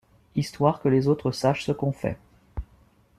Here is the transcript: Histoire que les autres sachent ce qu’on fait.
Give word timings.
Histoire 0.35 0.81
que 0.81 0.87
les 0.89 1.07
autres 1.07 1.31
sachent 1.31 1.63
ce 1.63 1.71
qu’on 1.71 1.91
fait. 1.91 2.17